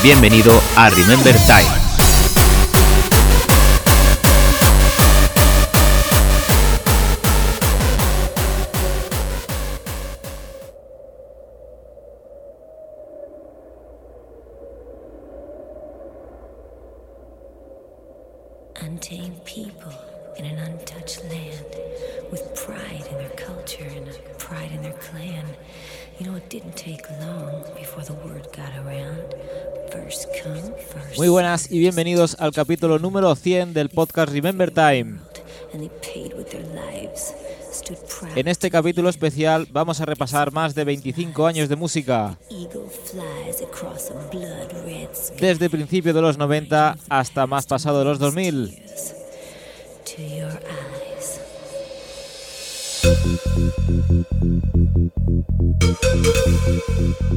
Bienvenido 0.00 0.62
a 0.76 0.90
Remember 0.90 1.32
Time. 1.44 1.66
Untamed 18.80 19.44
people 19.44 19.92
in 20.36 20.44
an 20.44 20.58
untouched 20.58 21.24
land 21.24 21.66
with 22.30 22.54
pride 22.54 23.04
in 23.10 23.18
their 23.18 23.30
culture 23.30 23.82
and 23.84 24.16
pride 24.38 24.70
in 24.70 24.82
their 24.82 24.92
clan. 24.92 25.44
You 26.20 26.26
know, 26.26 26.36
it 26.36 26.48
didn't 26.48 26.76
take 26.76 27.08
long 27.20 27.64
before 27.76 28.04
the 28.04 28.14
word 28.14 28.48
got 28.52 28.76
around. 28.76 29.34
Muy 31.16 31.28
buenas 31.28 31.70
y 31.70 31.78
bienvenidos 31.78 32.36
al 32.38 32.52
capítulo 32.52 32.98
número 32.98 33.34
100 33.34 33.74
del 33.74 33.88
podcast 33.88 34.32
Remember 34.32 34.70
Time. 34.70 35.18
En 38.34 38.48
este 38.48 38.70
capítulo 38.70 39.08
especial 39.08 39.66
vamos 39.70 40.00
a 40.00 40.04
repasar 40.04 40.52
más 40.52 40.74
de 40.74 40.84
25 40.84 41.46
años 41.46 41.68
de 41.68 41.76
música, 41.76 42.38
desde 45.40 45.70
principios 45.70 46.14
de 46.14 46.22
los 46.22 46.38
90 46.38 46.96
hasta 47.08 47.46
más 47.46 47.66
pasado 47.66 48.00
de 48.00 48.04
los 48.04 48.18
2000. 48.18 48.82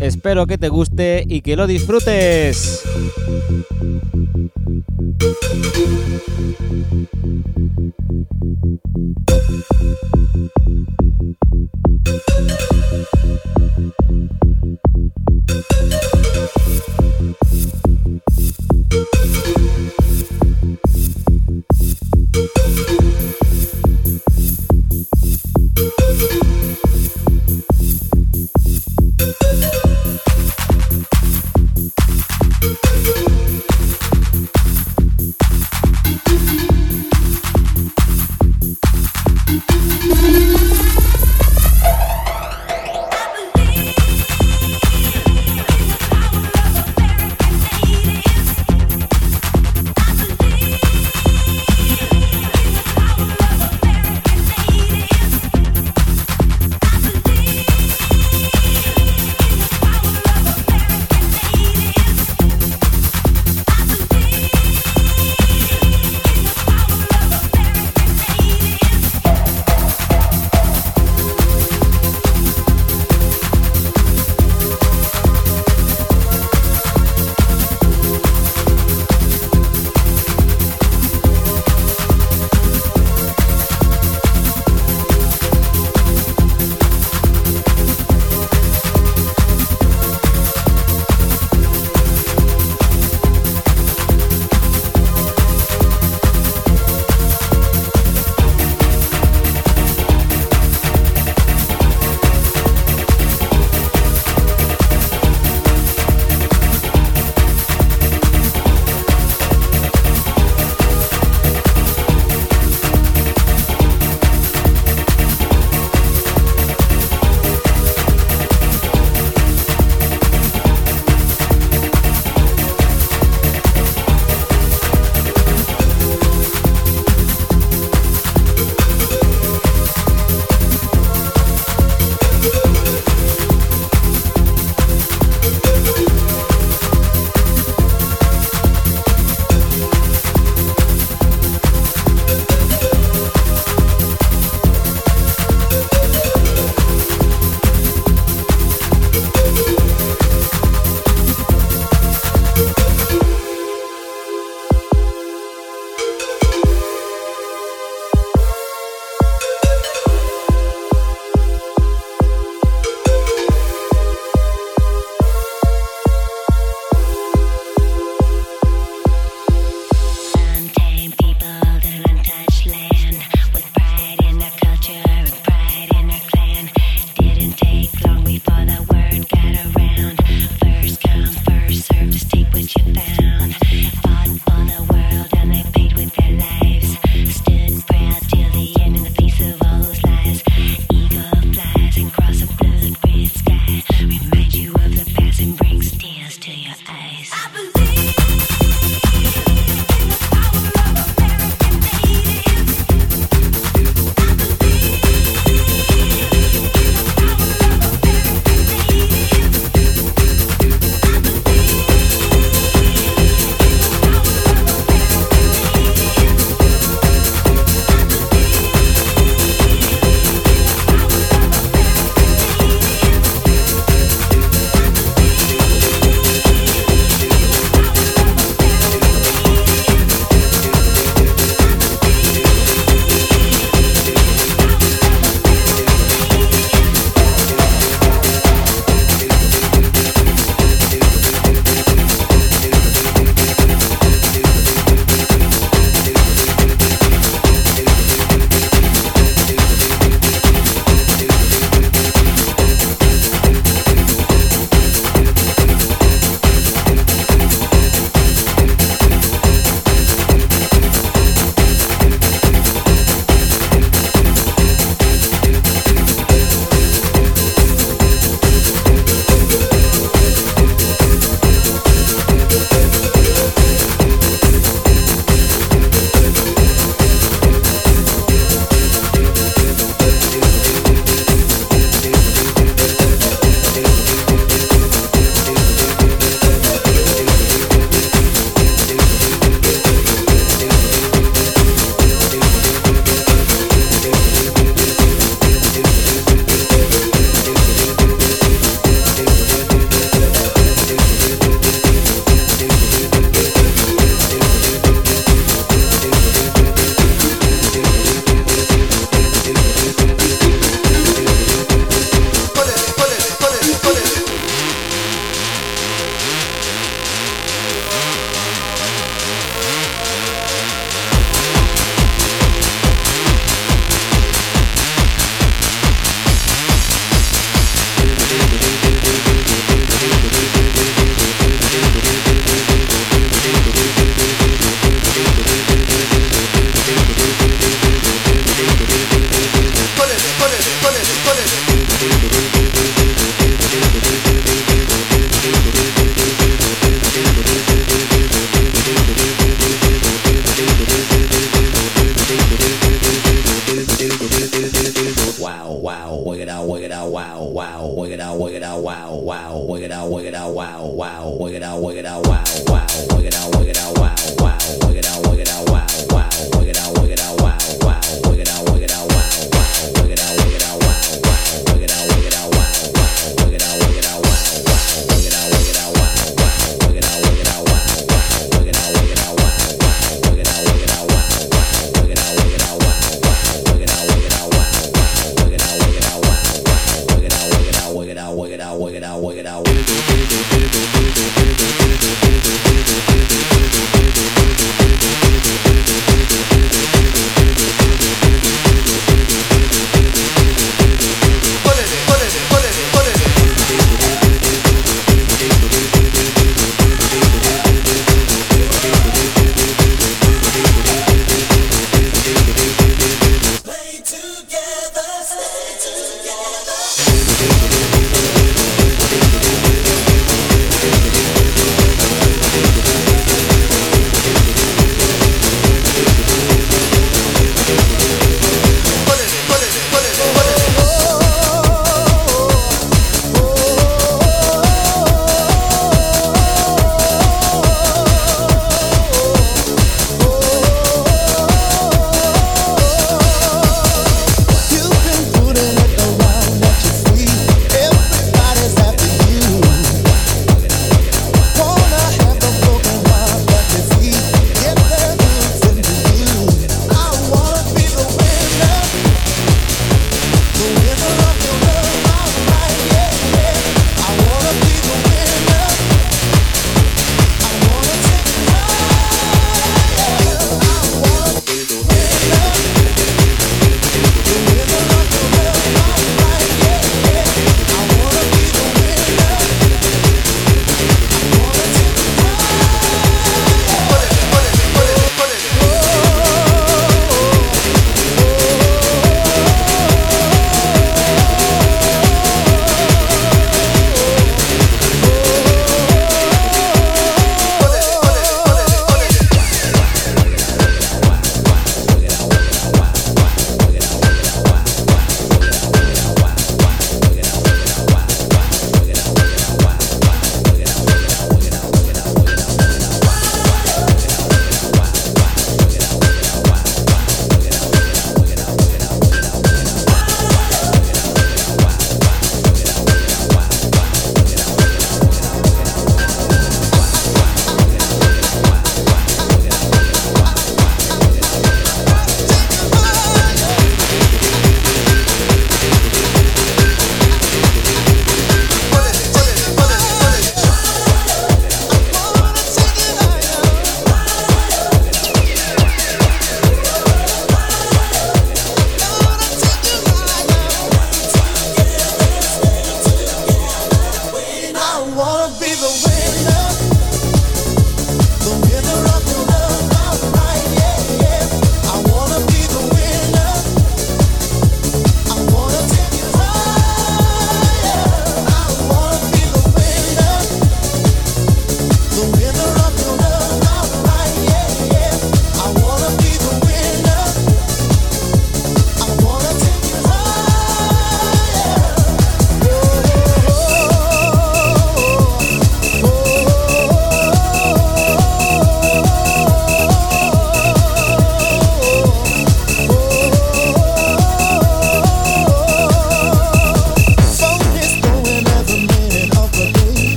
Espero 0.00 0.46
que 0.46 0.58
te 0.58 0.68
guste 0.68 1.24
y 1.28 1.42
que 1.42 1.56
lo 1.56 1.66
disfrutes. 1.66 2.82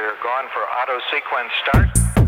We're 0.00 0.22
going 0.22 0.46
for 0.52 0.62
auto 0.62 1.00
sequence 1.10 1.50
start. 1.62 2.27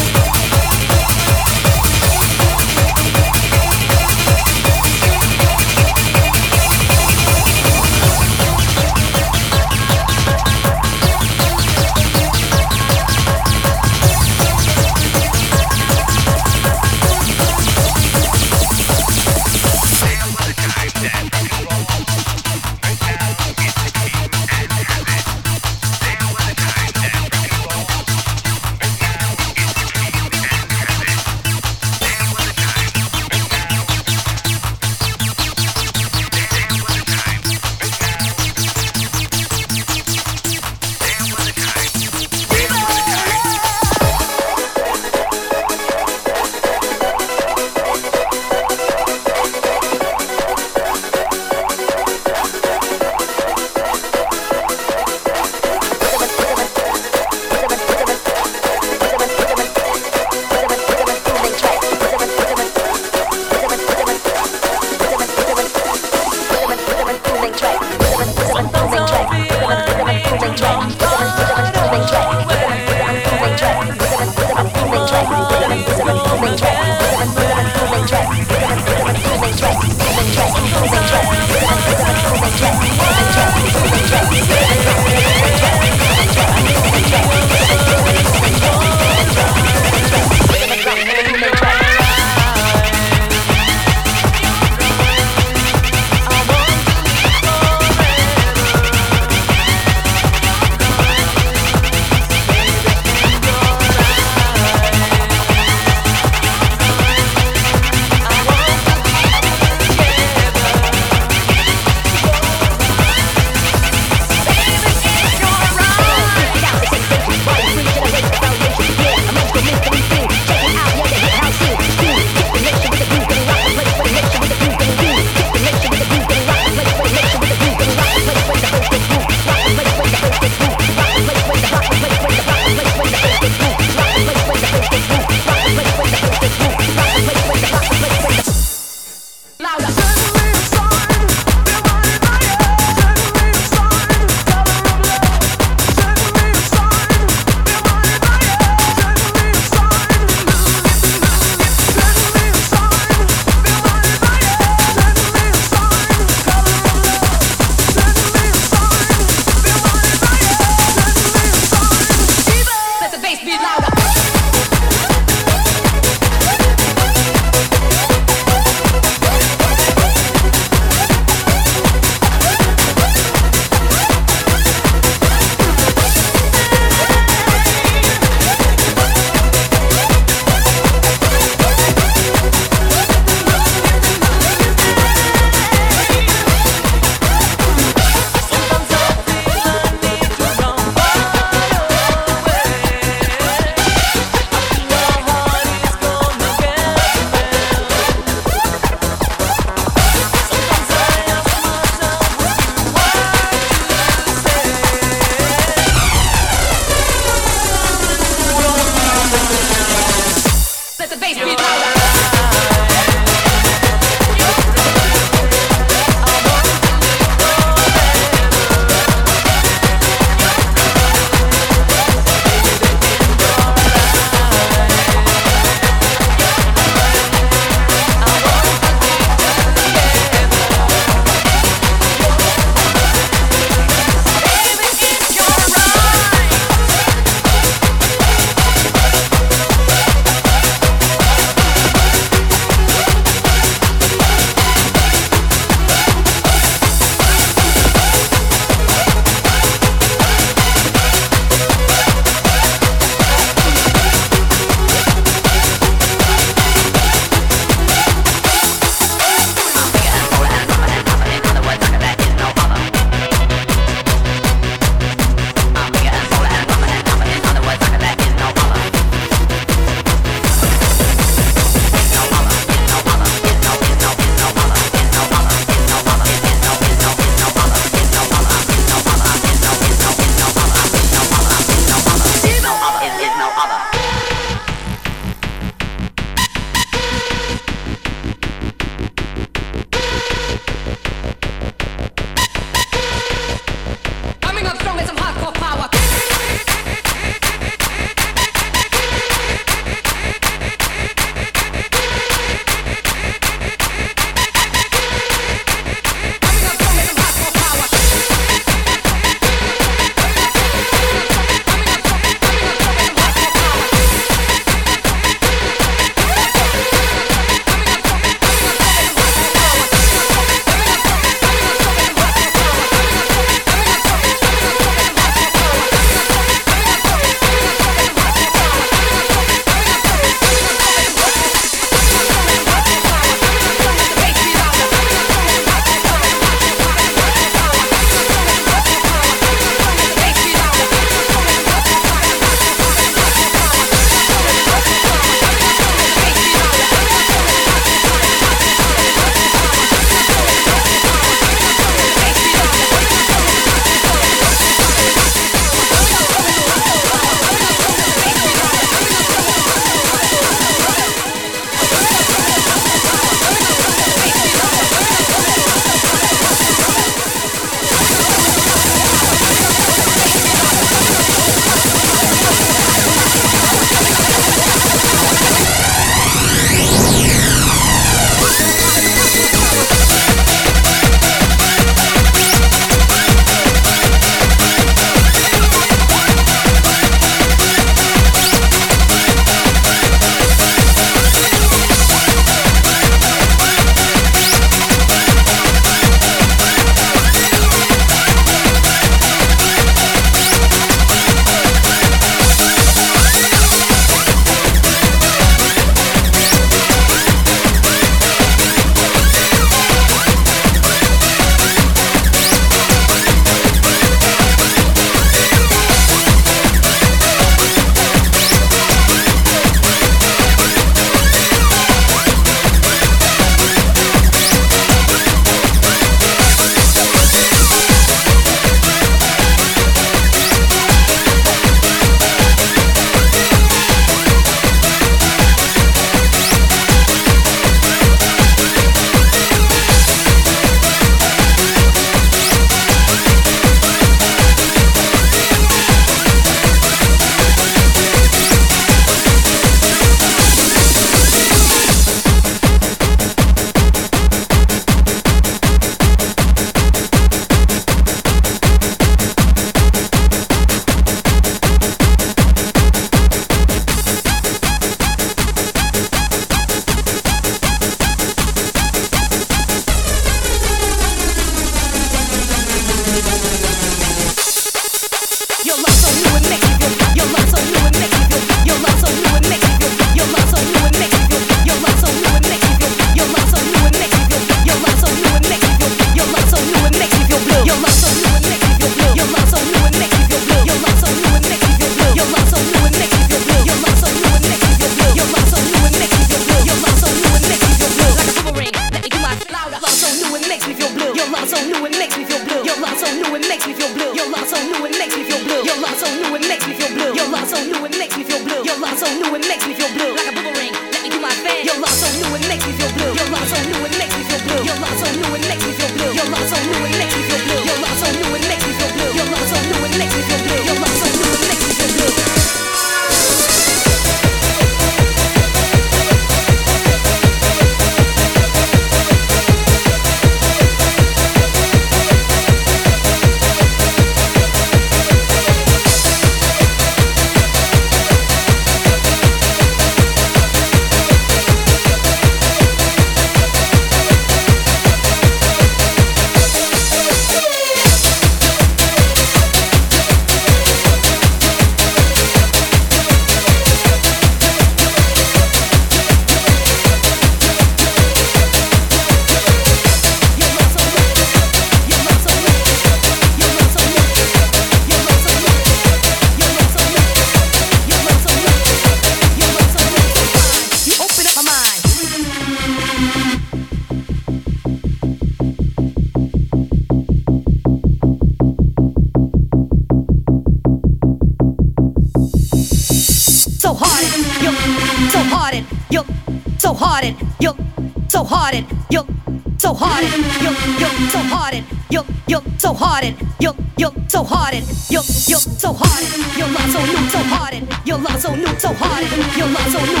so 599.56 599.80
new. 599.84 600.00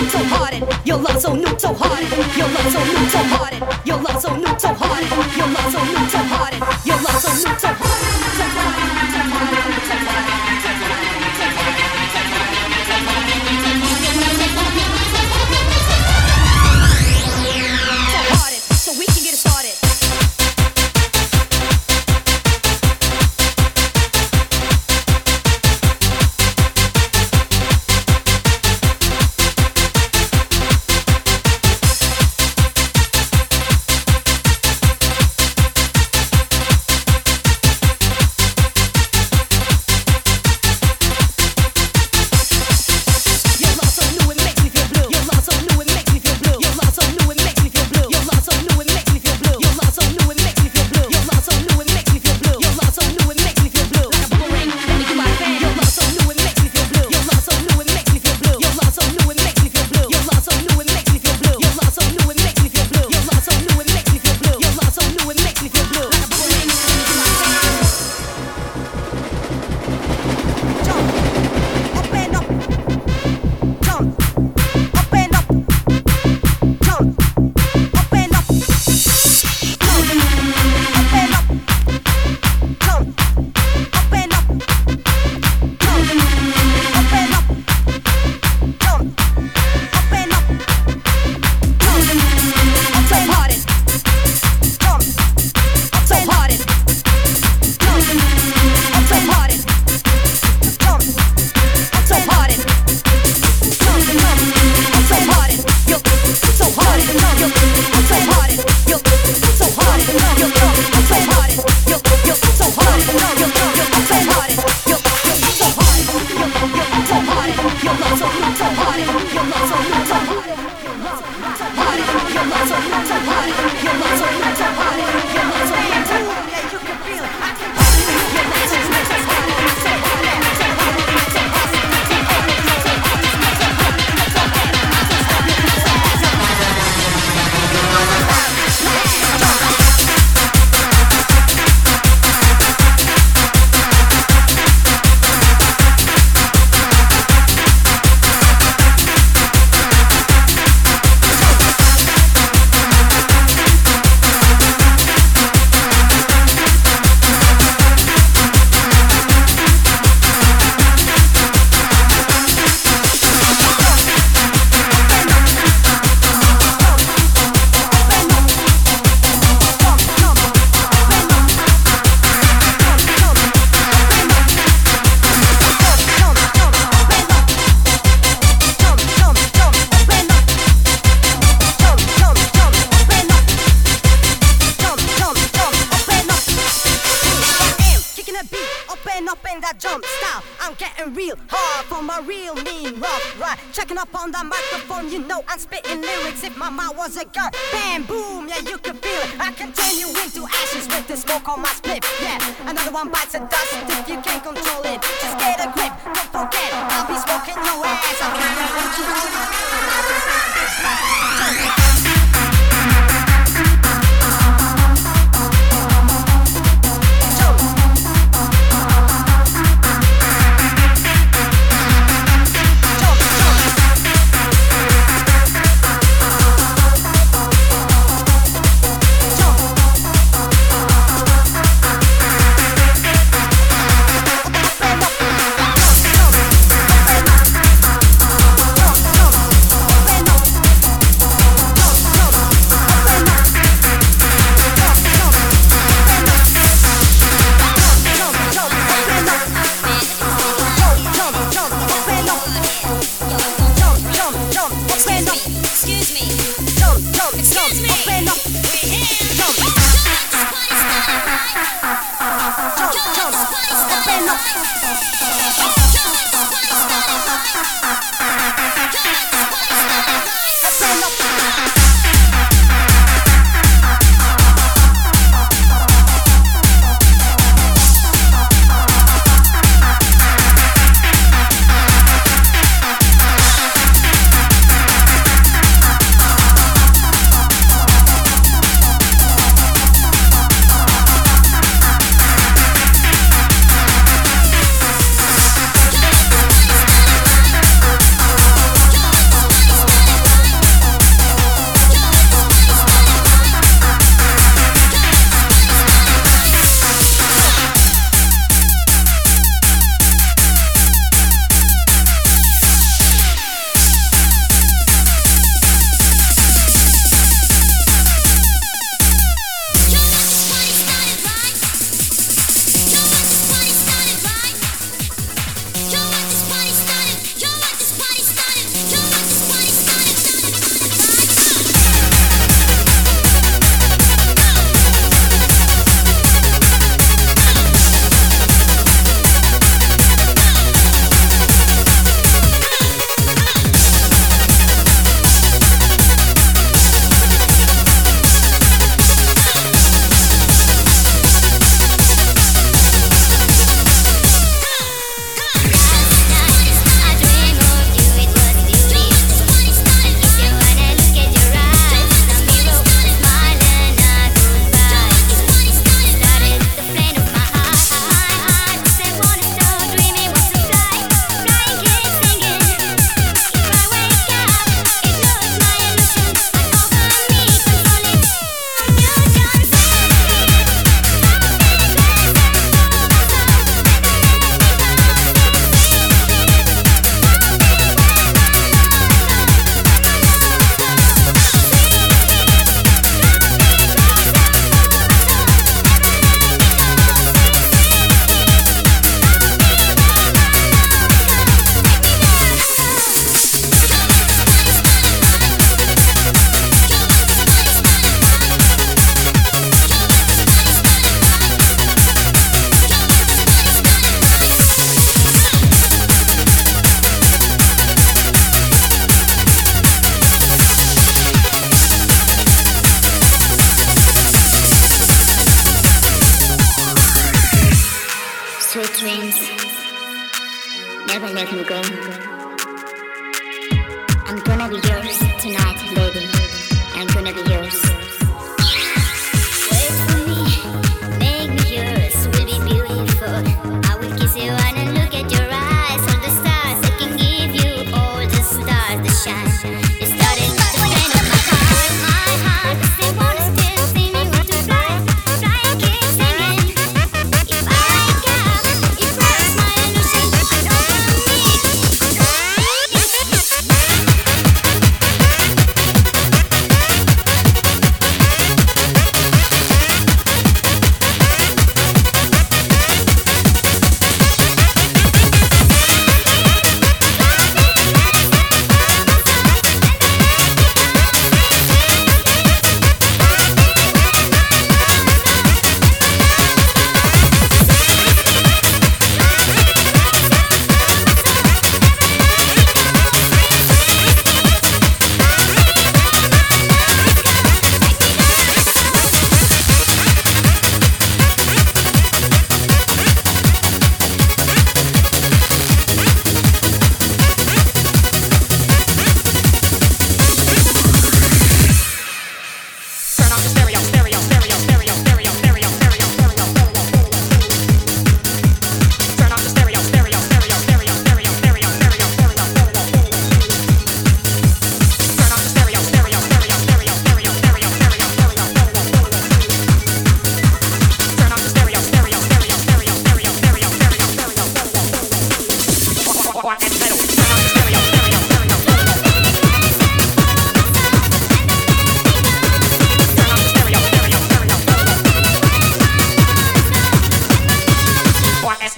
Your 0.84 0.96
love 0.98 1.20
so 1.20 1.34
new, 1.34 1.58
so 1.58 1.74
hearted. 1.74 2.36
Your 2.36 2.48
love 2.48 2.72
so 2.72 2.84
new, 2.84 3.08
so 3.08 3.18
hearted. 3.18 3.86
Your 3.86 3.96
love 3.98 4.20
so 4.20 4.36
new, 4.36 4.58
so 4.58 4.68
hearted. 4.74 5.36
Your 5.36 5.48
love 5.48 5.72
so 5.72 5.84
new, 5.84 6.08
so 6.08 6.18
hearted. 6.18 6.86
Your 6.86 6.96
love 6.96 7.20
so 7.20 7.32
new, 7.32 7.58
so 7.58 7.68
hearted. 7.68 7.89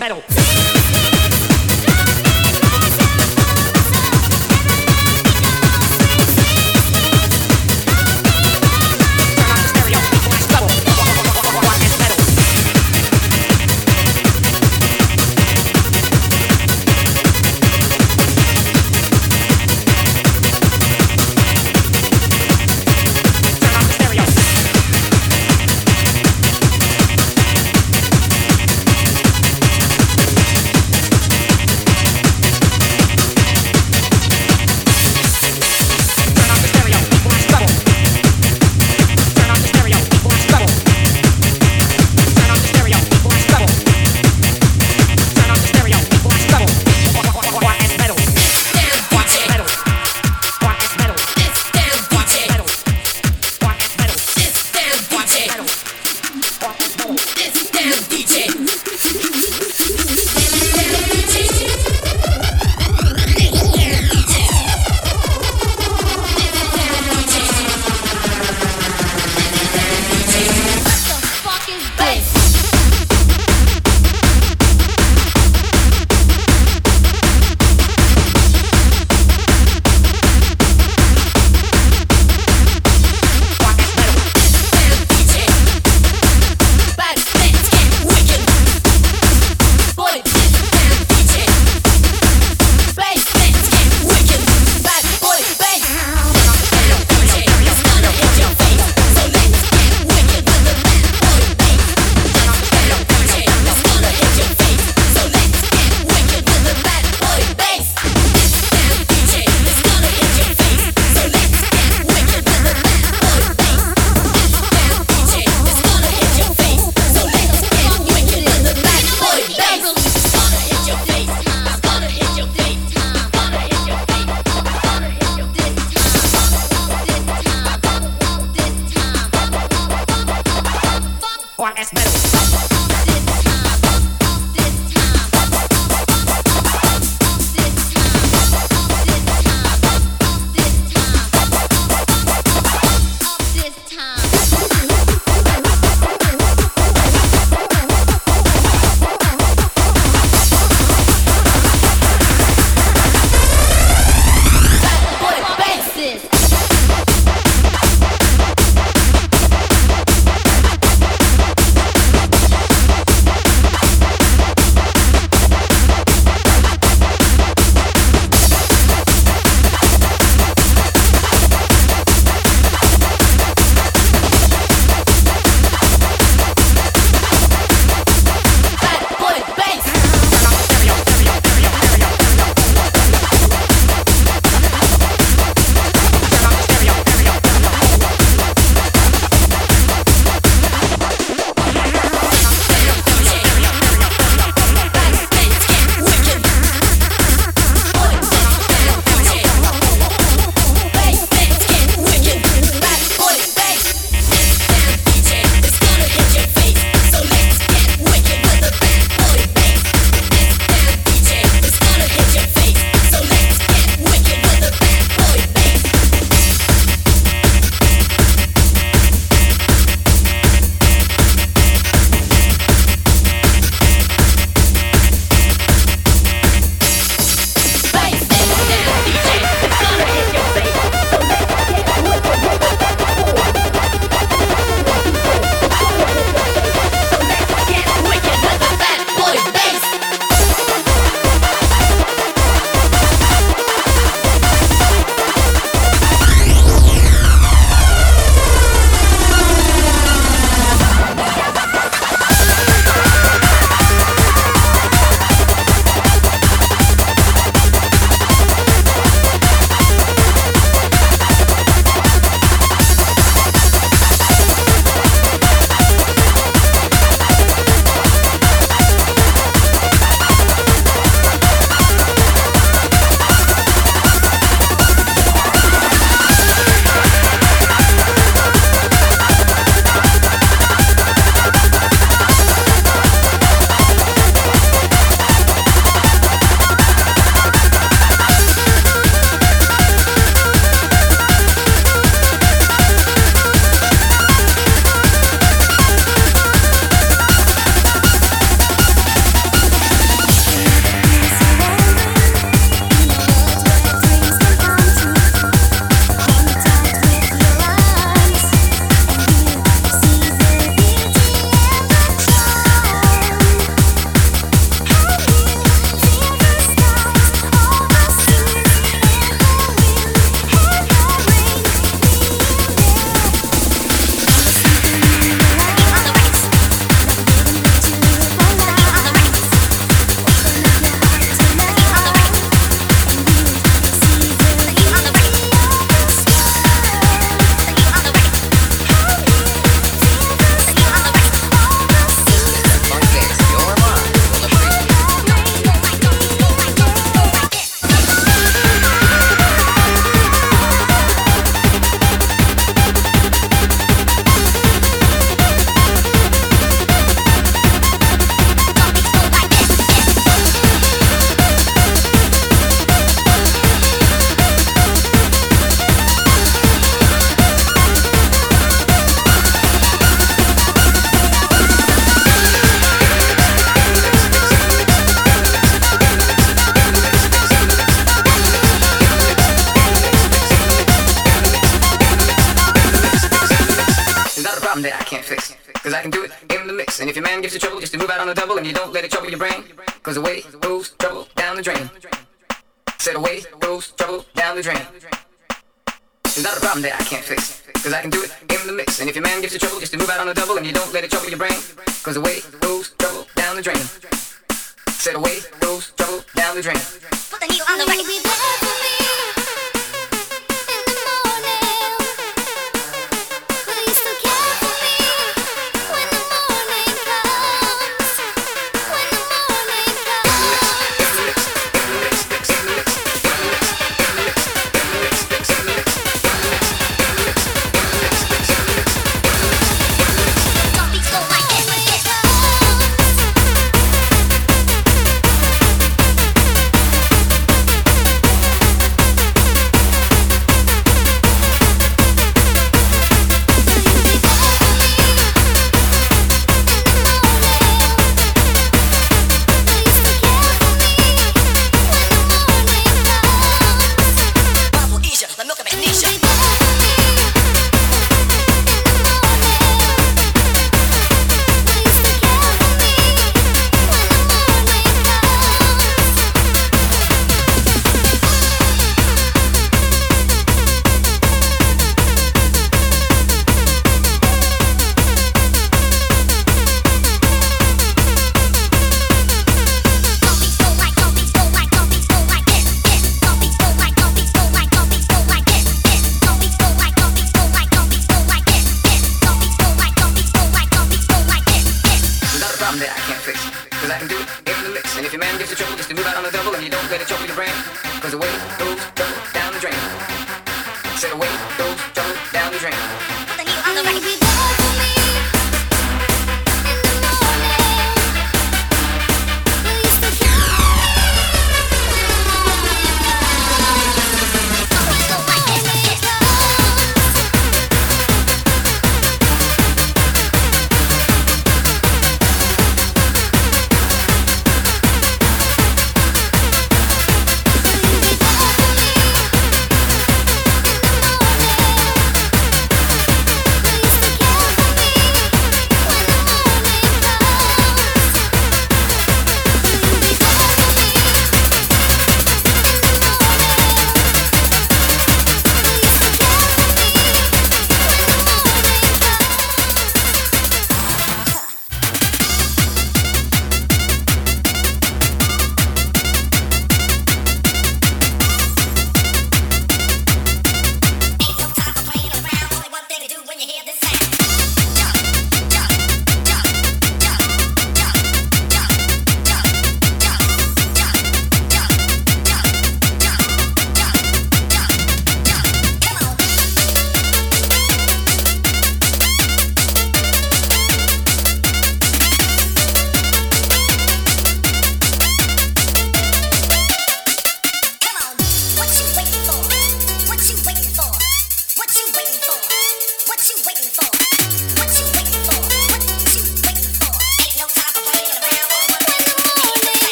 metal. 0.00 0.39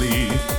valley. 0.00 0.49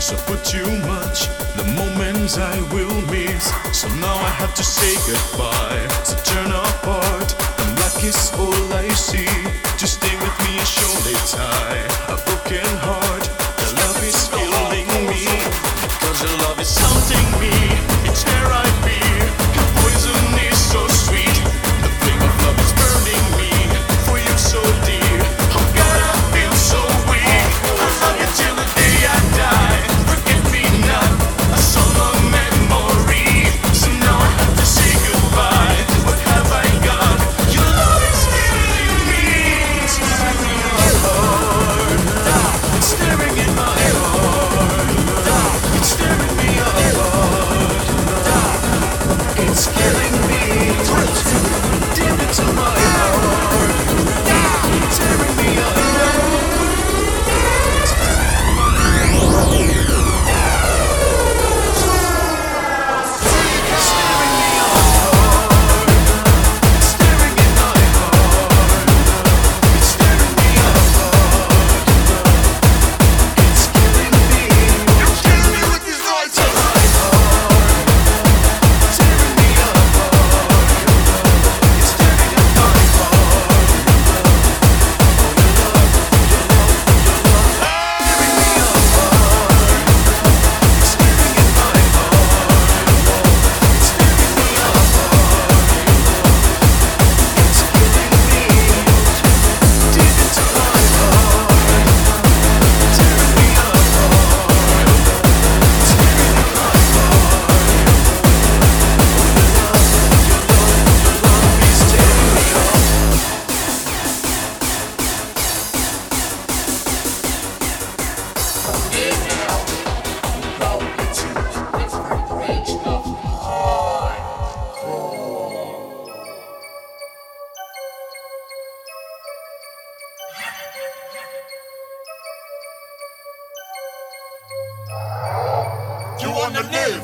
You 136.21 136.29
wanna 136.29 136.61
live, 136.71 137.03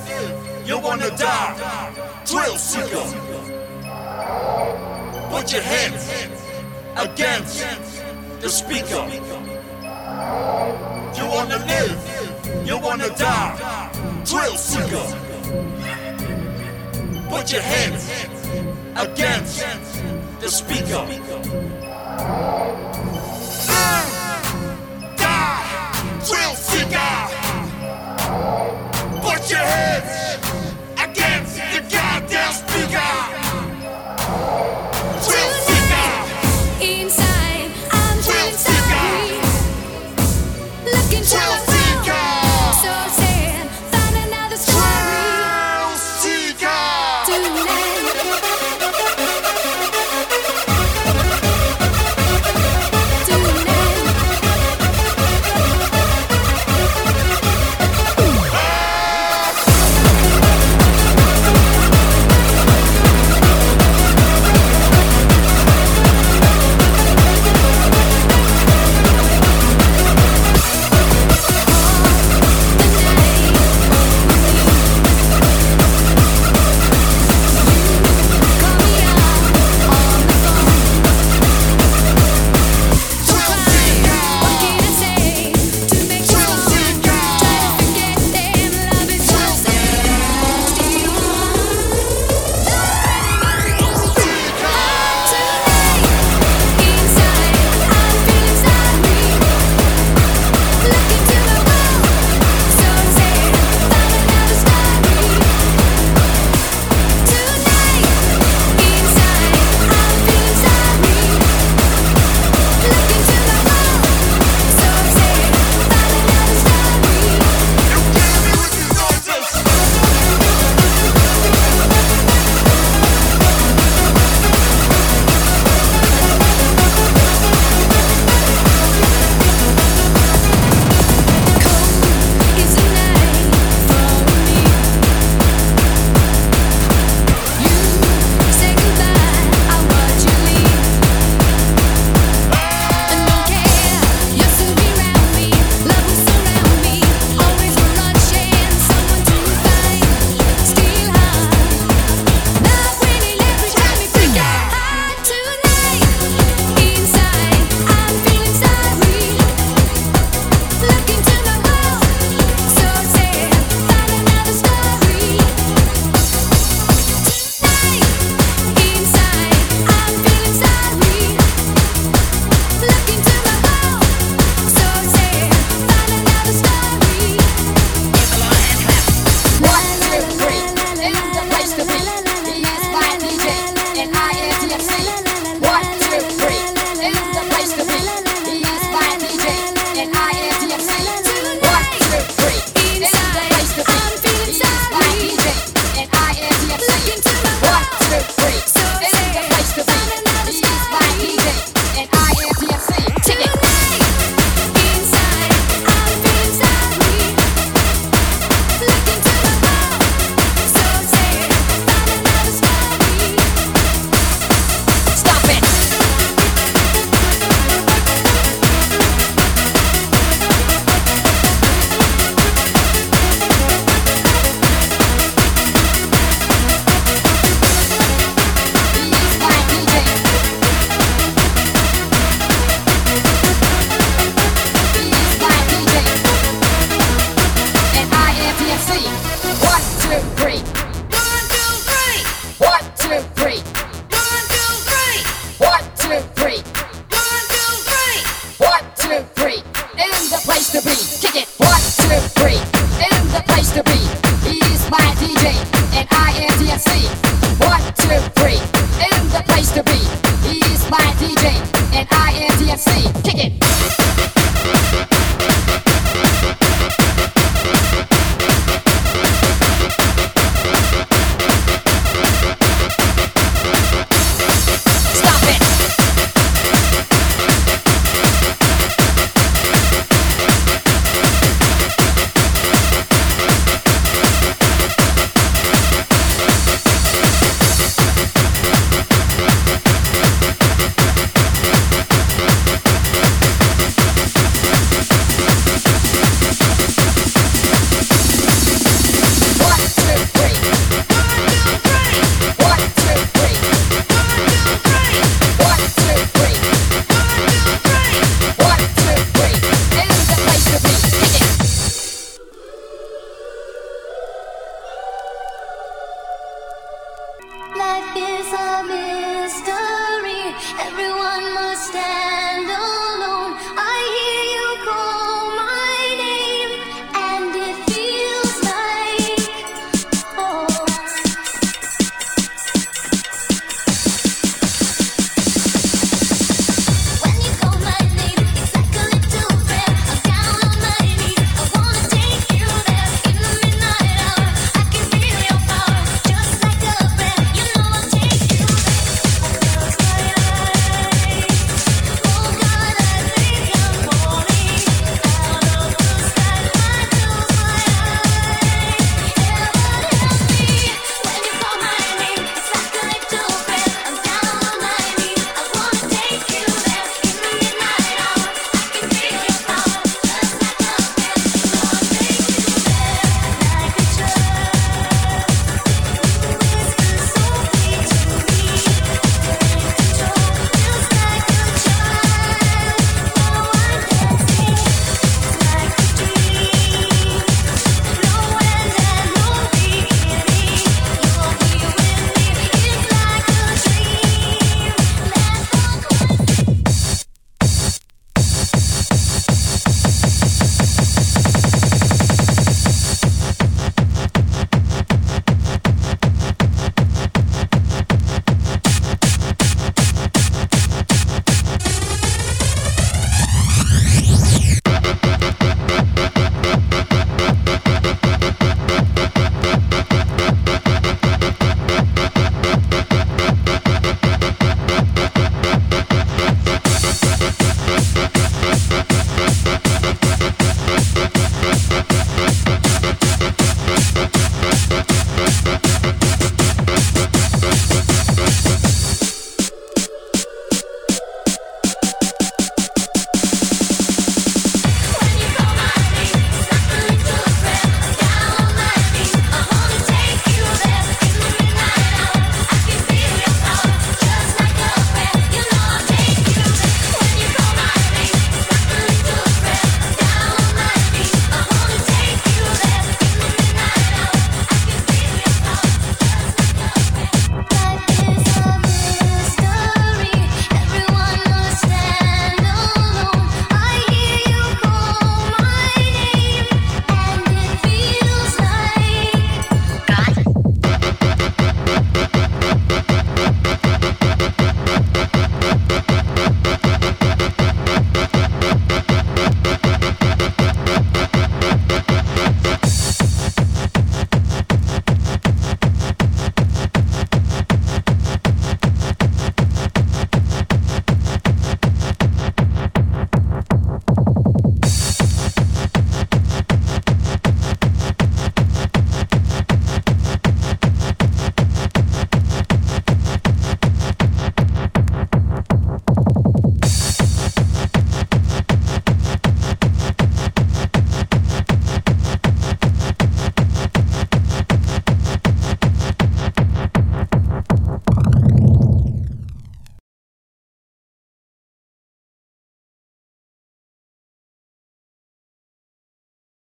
you 0.65 0.80
wanna 0.80 1.09
die, 1.17 1.93
Drill 2.25 2.57
seeker. 2.57 3.07
Put 5.30 5.51
your 5.51 5.61
hands 5.61 6.09
against 6.95 7.65
the 8.41 8.49
speaker. 8.49 9.03
You 11.17 11.25
wanna 11.25 11.59
live, 11.65 11.99
you 12.65 12.77
wanna 12.77 13.09
die, 13.17 13.89
Drill 14.23 14.56
seeker. 14.56 15.07
Put 17.30 17.51
your 17.51 17.61
hands 17.61 18.09
against 18.95 19.65
the 20.39 20.49
speaker. 20.49 21.03
Bye. 23.77 24.16